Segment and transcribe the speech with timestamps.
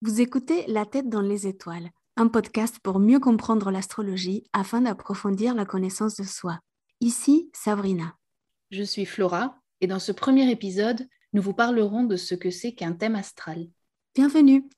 [0.00, 5.56] Vous écoutez La tête dans les étoiles, un podcast pour mieux comprendre l'astrologie afin d'approfondir
[5.56, 6.60] la connaissance de soi.
[7.00, 8.14] Ici, Sabrina.
[8.70, 12.74] Je suis Flora et dans ce premier épisode, nous vous parlerons de ce que c'est
[12.74, 13.66] qu'un thème astral.
[14.14, 14.68] Bienvenue.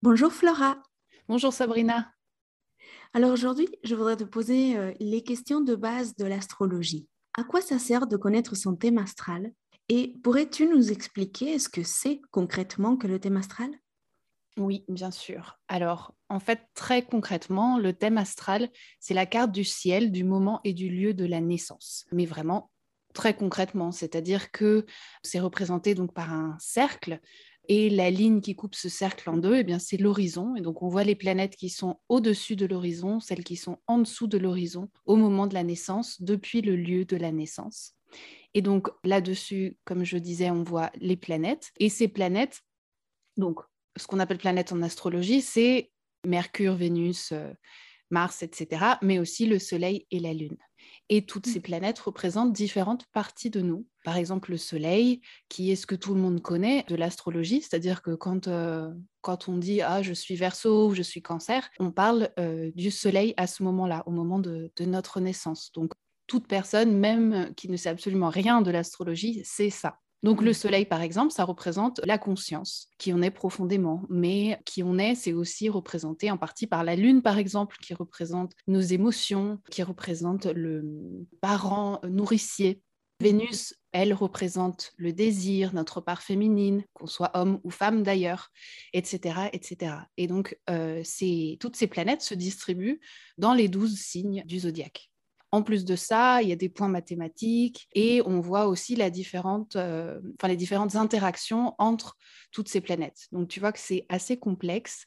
[0.00, 0.82] Bonjour Flora.
[1.28, 2.10] Bonjour Sabrina.
[3.12, 7.06] Alors aujourd'hui, je voudrais te poser euh, les questions de base de l'astrologie.
[7.36, 9.52] À quoi ça sert de connaître son thème astral?
[9.88, 13.70] Et pourrais-tu nous expliquer ce que c'est concrètement que le thème astral?
[14.58, 15.58] Oui, bien sûr.
[15.68, 18.68] Alors, en fait, très concrètement, le thème astral,
[19.00, 22.04] c'est la carte du ciel, du moment et du lieu de la naissance.
[22.12, 22.70] Mais vraiment,
[23.14, 24.84] très concrètement, c'est-à-dire que
[25.22, 27.20] c'est représenté donc par un cercle
[27.68, 30.56] et la ligne qui coupe ce cercle en deux, eh bien, c'est l'horizon.
[30.56, 33.98] Et donc, on voit les planètes qui sont au-dessus de l'horizon, celles qui sont en
[33.98, 37.94] dessous de l'horizon au moment de la naissance, depuis le lieu de la naissance.
[38.54, 41.72] Et donc là-dessus, comme je disais, on voit les planètes.
[41.78, 42.60] Et ces planètes,
[43.36, 43.60] donc
[43.96, 45.90] ce qu'on appelle planètes en astrologie, c'est
[46.26, 47.52] Mercure, Vénus, euh,
[48.10, 50.58] Mars, etc., mais aussi le Soleil et la Lune.
[51.08, 53.86] Et toutes ces planètes représentent différentes parties de nous.
[54.04, 58.02] Par exemple, le Soleil, qui est ce que tout le monde connaît de l'astrologie, c'est-à-dire
[58.02, 58.90] que quand, euh,
[59.20, 62.90] quand on dit Ah, je suis Verseau ou je suis Cancer, on parle euh, du
[62.90, 65.70] Soleil à ce moment-là, au moment de, de notre naissance.
[65.72, 65.92] Donc,
[66.32, 69.98] toute personne, même qui ne sait absolument rien de l'astrologie, sait ça.
[70.22, 74.82] Donc le soleil, par exemple, ça représente la conscience, qui on est profondément, mais qui
[74.82, 78.80] on est, c'est aussi représenté en partie par la lune, par exemple, qui représente nos
[78.80, 80.82] émotions, qui représente le
[81.42, 82.80] parent nourricier.
[83.20, 88.52] Vénus, elle représente le désir, notre part féminine, qu'on soit homme ou femme d'ailleurs,
[88.94, 89.96] etc., etc.
[90.16, 91.02] Et donc, euh,
[91.60, 93.00] toutes ces planètes se distribuent
[93.36, 95.11] dans les douze signes du zodiaque.
[95.52, 99.10] En plus de ça, il y a des points mathématiques et on voit aussi la
[99.10, 102.16] différente, euh, les différentes interactions entre
[102.52, 103.28] toutes ces planètes.
[103.32, 105.06] Donc tu vois que c'est assez complexe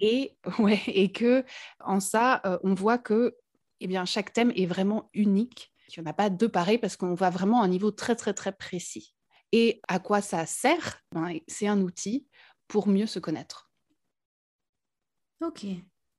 [0.00, 1.44] et, ouais, et que
[1.80, 3.36] en ça, euh, on voit que
[3.80, 5.72] eh bien, chaque thème est vraiment unique.
[5.88, 8.34] Il n'y en a pas deux pareils parce qu'on voit vraiment un niveau très très
[8.34, 9.14] très précis.
[9.52, 11.00] Et à quoi ça sert?
[11.12, 12.28] Ben, C'est un outil
[12.68, 13.70] pour mieux se connaître.
[15.40, 15.64] Ok,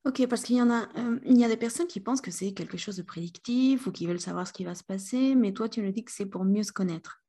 [0.03, 2.31] Ok, parce qu'il y en a, euh, il y a des personnes qui pensent que
[2.31, 5.53] c'est quelque chose de prédictif ou qui veulent savoir ce qui va se passer, mais
[5.53, 7.23] toi, tu nous dis que c'est pour mieux se connaître.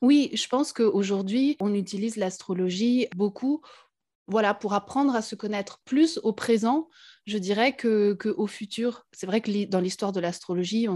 [0.00, 3.62] Oui, je pense qu'aujourd'hui, on utilise l'astrologie beaucoup
[4.26, 6.88] voilà, pour apprendre à se connaître plus au présent,
[7.26, 9.06] je dirais que, au futur.
[9.12, 10.86] C'est vrai que dans l'histoire de l'astrologie,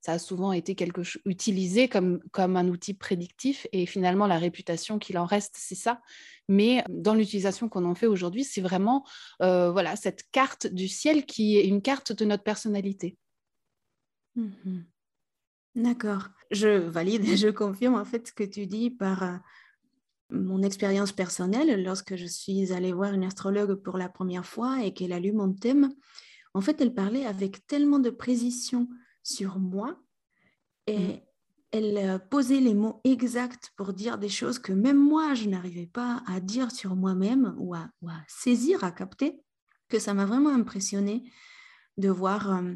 [0.00, 4.38] ça a souvent été quelque chose utilisé comme, comme un outil prédictif et finalement la
[4.38, 6.00] réputation qu'il en reste, c'est ça.
[6.48, 9.06] Mais dans l'utilisation qu'on en fait aujourd'hui, c'est vraiment
[9.42, 13.16] euh, voilà cette carte du ciel qui est une carte de notre personnalité.
[14.34, 14.82] Mmh
[15.74, 16.28] D'accord.
[16.50, 19.36] Je valide et je confirme en fait ce que tu dis par euh,
[20.32, 24.92] mon expérience personnelle, lorsque je suis allée voir une astrologue pour la première fois et
[24.92, 25.90] qu'elle a lu mon thème,
[26.54, 28.88] en fait, elle parlait avec tellement de précision
[29.22, 29.98] sur moi
[30.86, 31.20] et mm.
[31.72, 35.86] elle euh, posait les mots exacts pour dire des choses que même moi, je n'arrivais
[35.86, 37.90] pas à dire sur moi-même ou, à,
[38.26, 39.40] saisir, à capter,
[39.88, 41.30] que ça m'a vraiment impressionné
[41.98, 42.74] de voir euh,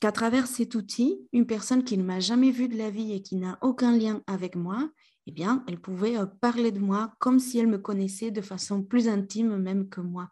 [0.00, 3.22] qu'à travers cet outil, une personne qui ne m'a jamais vue de la vie et
[3.22, 4.90] qui n'a aucun lien avec moi,
[5.26, 8.82] eh bien, elle pouvait euh, parler de moi comme si elle me connaissait de façon
[8.82, 10.30] plus intime même que moi.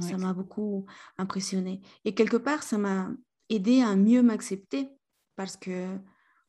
[0.00, 0.86] Ça m'a beaucoup
[1.18, 1.80] impressionné.
[2.04, 3.12] Et quelque part, ça m'a
[3.48, 4.88] aidé à mieux m'accepter
[5.36, 5.96] parce que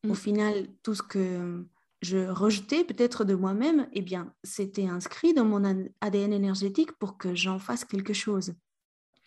[0.04, 0.16] au mm.
[0.16, 1.64] final, tout ce que
[2.02, 5.62] je rejetais peut-être de moi-même, eh bien, c'était inscrit dans mon
[6.00, 8.54] ADN énergétique pour que j'en fasse quelque chose.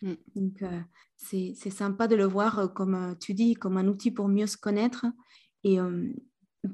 [0.01, 0.13] Mm.
[0.35, 0.81] Donc, euh,
[1.15, 4.57] c'est sympa de le voir, euh, comme tu dis, comme un outil pour mieux se
[4.57, 5.05] connaître.
[5.63, 5.77] Et,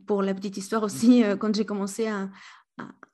[0.06, 2.30] pour la petite histoire aussi, euh, quand j'ai commencé à,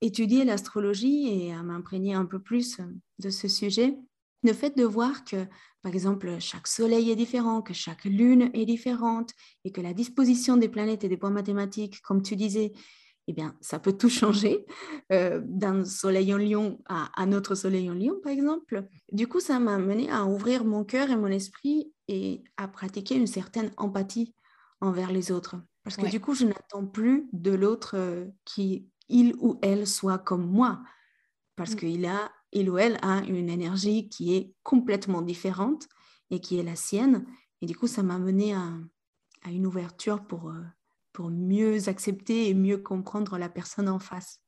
[0.03, 2.83] étudier l'astrologie et à m'imprégner un peu plus euh,
[3.19, 3.95] de ce sujet,
[4.43, 5.45] le fait de voir que,
[5.83, 9.31] par exemple, chaque soleil est différent, que chaque lune est différente
[9.63, 12.73] et que la disposition des planètes et des points mathématiques, comme tu disais,
[13.27, 14.65] eh bien, ça peut tout changer
[15.11, 18.88] euh, d'un soleil en lion à un autre soleil en lion, par exemple.
[19.12, 23.15] Du coup, ça m'a mené à ouvrir mon cœur et mon esprit et à pratiquer
[23.15, 24.33] une certaine empathie
[24.79, 25.57] envers les autres.
[25.83, 30.19] Parce que du coup, je n'attends plus de l'autre euh, qui, il ou elle, soit
[30.19, 30.81] comme moi.
[31.56, 31.78] Parce mmh.
[31.78, 35.88] qu'il a, il ou elle a une énergie qui est complètement différente
[36.30, 37.25] et qui est la sienne.
[37.62, 38.74] Et du coup, ça m'a mené à,
[39.48, 40.62] une ouverture pour, euh,
[41.13, 44.39] pour mieux accepter et mieux comprendre la personne en face.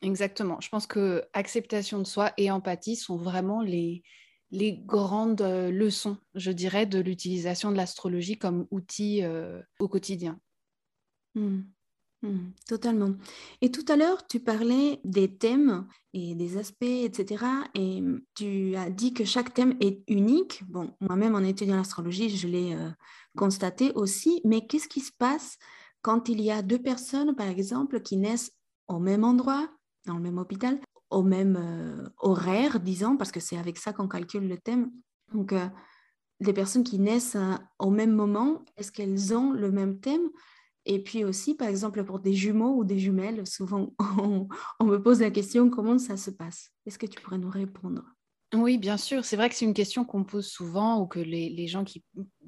[0.00, 0.60] Exactement.
[0.60, 4.04] Je pense que acceptation de soi et empathie sont vraiment les,
[4.52, 9.24] les grandes euh, leçons, je dirais, de l'utilisation de l'astrologie comme outil
[9.80, 10.38] au quotidien.
[11.38, 11.62] Hmm.
[12.22, 13.14] Mmh, totalement.
[13.60, 17.44] Et tout à l'heure, tu parlais des thèmes et des aspects, etc.
[17.74, 18.02] Et
[18.34, 20.64] tu as dit que chaque thème est unique.
[20.68, 22.90] Bon, moi-même, en étudiant l'astrologie, je l'ai euh,
[23.36, 24.40] constaté aussi.
[24.44, 25.58] Mais qu'est-ce qui se passe
[26.02, 28.50] quand il y a deux personnes, par exemple, qui naissent
[28.88, 29.68] au même endroit,
[30.06, 30.80] dans le même hôpital,
[31.10, 34.90] au même euh, horaire, disons, parce que c'est avec ça qu'on calcule le thème.
[35.32, 35.68] Donc, euh,
[36.40, 37.36] les personnes qui naissent
[37.78, 40.30] au même moment, est-ce qu'elles ont le même thème
[40.88, 43.92] et puis aussi, par exemple, pour des jumeaux ou des jumelles, souvent
[44.80, 46.72] on, me pose la question comment ça se passe?
[46.86, 48.02] Est-ce que tu pourrais nous répondre?
[48.54, 49.26] Oui, bien sûr.
[49.26, 52.02] C'est vrai que c'est une question qu'on pose souvent ou que les, gens qui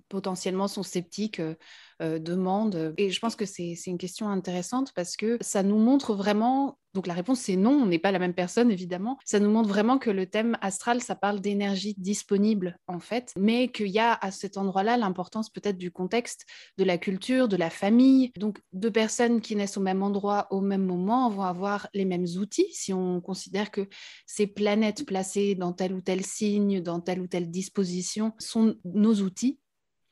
[0.09, 1.55] potentiellement sont sceptiques euh,
[2.01, 2.95] demandent.
[2.97, 7.07] Et je pense que c'est une question intéressante parce que ça nous montre vraiment donc
[7.07, 9.19] la réponse c'est non, on n'est pas la même personne évidemment.
[9.25, 13.69] Ça nous montre vraiment que le thème astral, ça parle d'énergie disponible en fait, mais
[13.69, 16.47] qu'il y a à cet endroit-là l'importance peut-être du contexte,
[16.79, 18.33] de la culture, de la famille.
[18.37, 22.27] Donc deux personnes qui naissent au même endroit au même moment vont avoir les mêmes
[22.39, 23.89] outils si on considère que
[24.27, 29.15] ces planètes placées dans tel ou tel signe, dans telle ou telle disposition sont nos
[29.15, 29.60] outils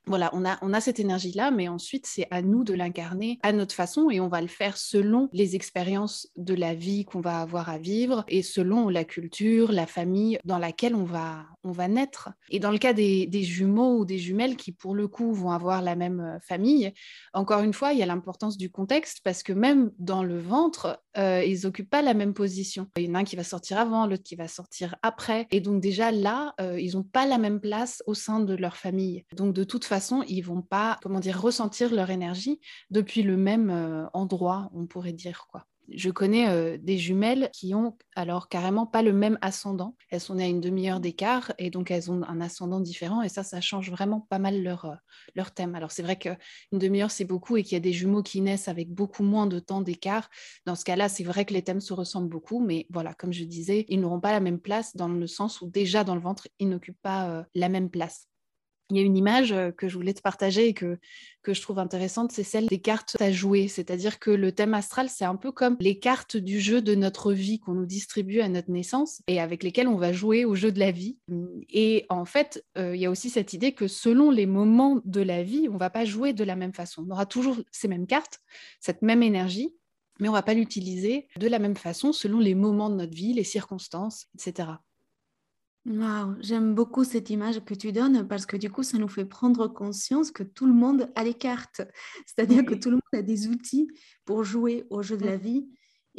[0.08, 3.52] voilà, on a, on a cette énergie-là, mais ensuite, c'est à nous de l'incarner à
[3.52, 7.40] notre façon et on va le faire selon les expériences de la vie qu'on va
[7.40, 11.88] avoir à vivre et selon la culture, la famille dans laquelle on va, on va
[11.88, 12.30] naître.
[12.50, 15.82] Et dans le cas des, jumeaux ou des jumelles qui, pour le coup, vont avoir
[15.82, 16.92] la même euh, famille,
[17.32, 21.00] encore une fois, il y a l'importance du contexte parce que même dans le ventre,
[21.16, 22.88] euh, ils n'occupent pas la même position.
[22.96, 25.46] Il y en a un qui va sortir avant, l'autre qui va sortir après.
[25.50, 28.76] Et donc déjà là, euh, ils n'ont pas la même place au sein de leur
[28.76, 29.24] famille.
[29.34, 29.97] Donc de toute façon,
[30.28, 32.60] ils vont pas, comment dire, ressentir leur énergie
[32.90, 37.96] depuis le même endroit, on pourrait dire quoi je connais euh, des jumelles qui ont
[38.14, 39.96] alors carrément pas le même ascendant.
[40.10, 43.28] Elles sont nées à une demi-heure d'écart et donc elles ont un ascendant différent et
[43.28, 45.74] ça, ça change vraiment pas mal leur, euh, thème.
[45.74, 46.36] Alors c'est vrai qu'une
[46.72, 49.58] demi-heure, c'est beaucoup et qu'il y a des jumeaux qui naissent avec beaucoup moins de
[49.58, 50.28] temps d'écart.
[50.66, 53.44] Dans ce cas-là, c'est vrai que les thèmes se ressemblent beaucoup, mais voilà, comme je
[53.44, 56.48] disais, ils n'auront pas la même place dans le sens où déjà dans le ventre,
[56.58, 58.28] ils n'occupent pas euh, la même place
[58.90, 60.98] il y a une image euh, que je voulais te partager et que,
[61.46, 63.68] je trouve intéressante, c'est celle des cartes à jouer.
[63.68, 67.32] C'est-à-dire que le thème astral, c'est un peu comme les cartes du jeu de notre
[67.32, 70.72] vie qu'on nous distribue à notre naissance et avec lesquelles on va jouer au jeu
[70.72, 71.16] de la vie.
[71.70, 75.22] Et en fait, euh, il y a aussi cette idée que selon les moments de
[75.22, 77.06] la vie, on va pas jouer de la même façon.
[77.08, 78.40] On aura toujours ces mêmes cartes,
[78.78, 79.74] cette même énergie,
[80.20, 83.32] mais on va pas l'utiliser de la même façon selon les moments de notre vie,
[83.32, 84.72] les circonstances, etc.
[85.88, 89.24] Wow, j'aime beaucoup cette image que tu donnes parce que du coup, ça nous fait
[89.24, 91.80] prendre conscience que tout le monde a les cartes.
[92.26, 93.88] C'est-à-dire que tout le monde a des outils
[94.26, 95.66] pour jouer au jeu de la vie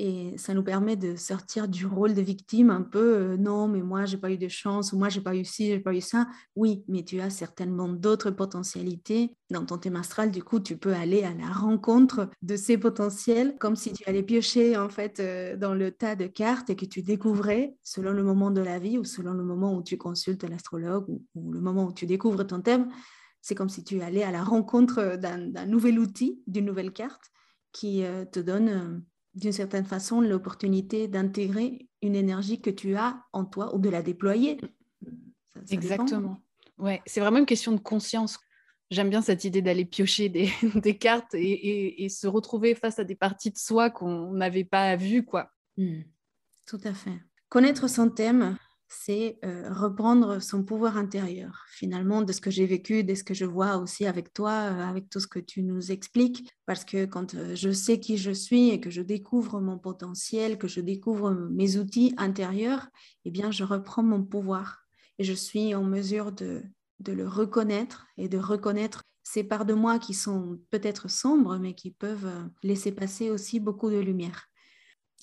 [0.02, 3.82] et ça nous permet de sortir du rôle de victime un peu euh, non, mais
[3.82, 6.00] moi, j'ai pas eu de chance, ou moi, j'ai pas eu ci, j'ai pas eu
[6.00, 6.26] ça.
[6.56, 9.36] Oui, mais tu as certainement d'autres potentialités.
[9.50, 13.58] Dans ton thème astral, du coup, tu peux aller à la rencontre de ces potentiels,
[13.60, 16.86] comme si tu allais piocher en fait euh, dans le tas de cartes et que
[16.86, 20.46] tu découvrais selon le moment de la vie ou selon le moment où tu consultes
[20.46, 22.90] l'astrologue ou, ou le moment où tu découvres ton thème.
[23.42, 27.32] C'est comme si tu allais à la rencontre d'un nouvel outil, d'une nouvelle carte
[27.74, 29.04] qui euh, te donne
[29.36, 34.02] d'une certaine façon l'opportunité d'intégrer une énergie que tu as en toi ou de la
[34.02, 34.60] déployer.
[35.70, 36.42] Exactement.
[36.78, 38.40] Ouais, c'est vraiment une question de conscience.
[38.90, 40.50] J'aime bien cette idée d'aller piocher des,
[41.00, 45.52] cartes et, se retrouver face à des parties de soi qu'on n'avait pas vues, quoi.
[45.78, 46.02] Hmm.
[46.66, 47.20] Tout à fait.
[47.50, 48.58] Connaître son thème,
[48.90, 53.36] c'est euh, reprendre son pouvoir intérieur, finalement, de ce que j'ai vécu, de ce que
[53.36, 56.52] je vois aussi avec toi, euh, avec tout ce que tu nous expliques.
[56.66, 60.58] Parce que quand euh, je sais qui je suis et que je découvre mon potentiel,
[60.58, 62.88] que je découvre mes outils intérieurs,
[63.26, 64.84] eh bien, je reprends mon pouvoir
[65.20, 66.64] et je suis en mesure de,
[67.00, 71.76] de le reconnaître et de reconnaître ces parts de moi qui sont peut-être sombres, mais
[71.76, 74.48] qui peuvent laisser passer aussi beaucoup de lumière.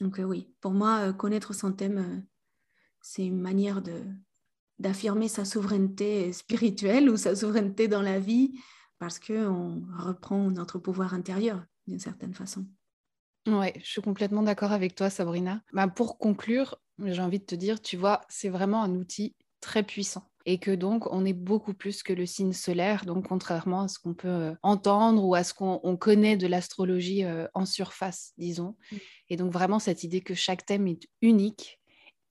[0.00, 2.24] Donc oui, pour moi, connaître son thème,
[3.06, 4.02] c'est une manière de,
[4.80, 8.58] d'affirmer sa souveraineté spirituelle ou sa souveraineté dans la vie
[8.98, 12.66] parce qu'on reprend notre pouvoir intérieur d'une certaine façon.
[13.46, 15.62] Oui, je suis complètement d'accord avec toi, Sabrina.
[15.72, 19.84] Bah, pour conclure, j'ai envie de te dire, tu vois, c'est vraiment un outil très
[19.84, 23.88] puissant et que donc on est beaucoup plus que le signe solaire, donc contrairement à
[23.88, 28.32] ce qu'on peut euh, entendre ou à ce qu'on connaît de l'astrologie euh, en surface,
[28.36, 28.76] disons.
[28.90, 28.96] Mm.
[29.30, 31.80] Et donc vraiment cette idée que chaque thème est unique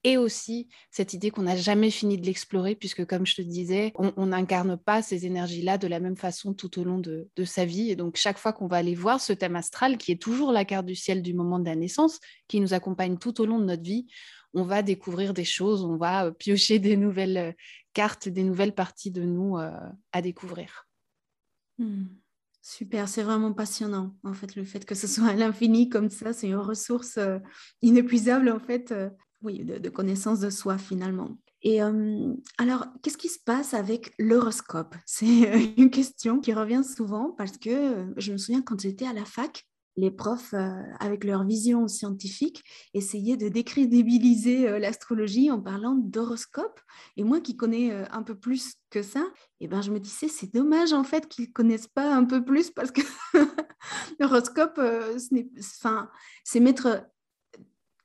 [0.05, 3.91] et aussi cette idée qu'on n'a jamais fini de l'explorer, puisque comme je te disais,
[3.95, 7.89] on n'incarne pas ces énergies-là de la même façon tout au long de, sa vie.
[7.89, 10.63] Et donc chaque fois qu'on va aller voir ce thème astral, qui est toujours la
[10.63, 13.65] carte du ciel du moment de la naissance, qui nous accompagne tout au long de
[13.65, 14.05] notre vie,
[14.53, 17.51] on va découvrir des choses, on va euh, piocher des nouvelles euh,
[17.93, 19.71] cartes, des nouvelles parties de nous euh,
[20.11, 20.87] à découvrir.
[21.79, 22.05] Hmm.
[22.61, 24.15] Super, c'est vraiment passionnant.
[24.23, 27.17] En fait, le fait que ce soit à l'infini comme ça, c'est une ressource
[27.81, 28.93] inépuisable, en fait,
[29.41, 31.37] oui, de, connaissance de soi finalement.
[31.61, 34.95] Et euh, alors, qu'est-ce qui se passe avec l'horoscope?
[35.05, 39.25] C'est une question qui revient souvent parce que je me souviens quand j'étais à la
[39.25, 39.65] fac,
[39.97, 42.63] les profs, euh, avec leur vision scientifique,
[42.93, 46.79] essayaient de décrédibiliser euh, l'astrologie en parlant d'horoscope.
[47.17, 49.25] Et moi qui connais euh, un peu plus que ça,
[49.61, 52.43] eh ben, je me disais, c'est dommage en fait qu'ils ne connaissent pas un peu
[52.43, 53.01] plus parce que
[54.19, 54.79] l'horoscope,
[56.43, 57.05] c'est mettre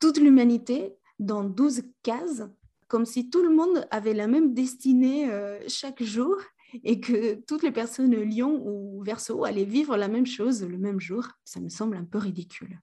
[0.00, 2.42] toute l'humanité dans 12 cases,
[2.88, 5.30] comme si tout le monde avait la même destinée
[5.68, 6.36] chaque jour
[6.82, 10.98] et que toutes les personnes lion ou verso allaient vivre la même chose le même
[10.98, 12.80] jour, ça me semble un peu ridicule.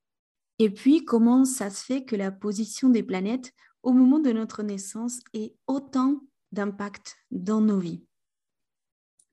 [0.59, 3.51] Et puis, comment ça se fait que la position des planètes
[3.83, 8.06] au moment de notre naissance ait autant d'impact dans nos vies?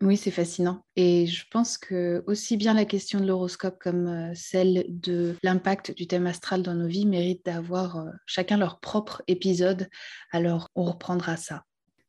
[0.05, 0.85] Oui, c'est fascinant.
[0.97, 5.95] Et je pense que aussi bien la question de l'horoscope comme euh, celle de l'impact
[5.95, 9.89] du thème astral dans nos vies méritent d'avoir euh, chacun leur propre épisode.
[10.31, 11.65] Alors, on reprendra ça.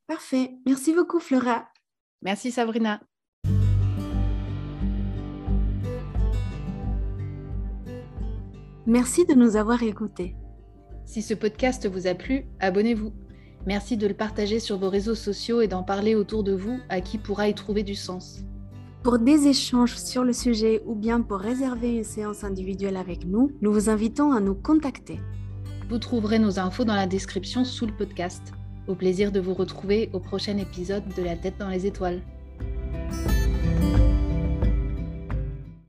[0.07, 0.51] Parfait.
[0.65, 1.67] Merci beaucoup, Flora.
[2.21, 3.01] Merci Sabrina.
[8.85, 10.35] Merci de nous avoir écoutés.
[11.05, 13.24] Si ce podcast vous a plu, abonnez-vous.
[13.65, 17.01] Merci de le partager sur vos réseaux sociaux et d'en parler autour de vous à
[17.01, 18.41] qui pourra y trouver du sens.
[19.01, 23.51] Pour des échanges sur le sujet ou bien pour réserver une séance individuelle avec nous,
[23.61, 25.19] nous vous invitons à nous contacter.
[25.89, 28.53] Vous trouverez nos infos dans la description sous le podcast.
[28.87, 32.21] Au plaisir de vous retrouver au prochain épisode de La tête dans les étoiles.